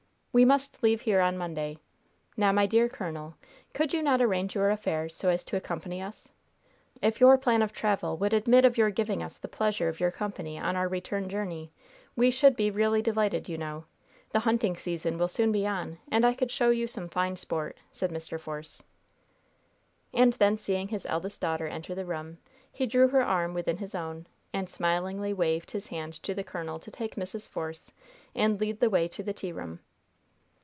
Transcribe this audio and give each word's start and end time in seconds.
We 0.33 0.45
must 0.45 0.81
leave 0.81 1.01
here 1.01 1.19
on 1.19 1.37
Monday. 1.37 1.77
Now, 2.37 2.53
my 2.53 2.65
dear 2.65 2.87
colonel, 2.87 3.35
could 3.73 3.93
you 3.93 4.01
not 4.01 4.21
arrange 4.21 4.55
your 4.55 4.69
affairs 4.69 5.13
so 5.13 5.27
as 5.27 5.43
to 5.43 5.57
accompany 5.57 6.01
us? 6.01 6.29
If 7.01 7.19
your 7.19 7.37
plan 7.37 7.61
of 7.61 7.73
travel 7.73 8.15
would 8.15 8.31
admit 8.31 8.63
of 8.63 8.77
your 8.77 8.91
giving 8.91 9.21
us 9.21 9.37
the 9.37 9.49
pleasure 9.49 9.89
of 9.89 9.99
your 9.99 10.09
company 10.09 10.57
on 10.57 10.77
our 10.77 10.87
return 10.87 11.27
journey, 11.27 11.73
we 12.15 12.31
should 12.31 12.55
be 12.55 12.71
really 12.71 13.01
delighted, 13.01 13.49
you 13.49 13.57
know. 13.57 13.83
The 14.29 14.39
hunting 14.39 14.77
season 14.77 15.17
will 15.17 15.27
soon 15.27 15.51
be 15.51 15.67
on, 15.67 15.97
and 16.09 16.23
I 16.23 16.33
could 16.33 16.49
show 16.49 16.69
you 16.69 16.87
some 16.87 17.09
fine 17.09 17.35
sport," 17.35 17.77
said 17.91 18.09
Mr. 18.09 18.39
Force. 18.39 18.81
And 20.13 20.31
then 20.31 20.55
seeing 20.55 20.87
his 20.87 21.05
eldest 21.07 21.41
daughter 21.41 21.67
enter 21.67 21.93
the 21.93 22.05
room, 22.05 22.37
he 22.71 22.85
drew 22.85 23.09
her 23.09 23.21
arm 23.21 23.53
within 23.53 23.75
his 23.79 23.93
own 23.93 24.27
and 24.53 24.69
smilingly 24.69 25.33
waved 25.33 25.71
his 25.71 25.87
hand 25.87 26.13
to 26.23 26.33
the 26.33 26.45
colonel 26.45 26.79
to 26.79 26.89
take 26.89 27.15
Mrs. 27.15 27.49
Force 27.49 27.91
and 28.33 28.61
lead 28.61 28.79
the 28.79 28.89
way 28.89 29.09
to 29.09 29.23
the 29.23 29.33
tea 29.33 29.51
room. 29.51 29.81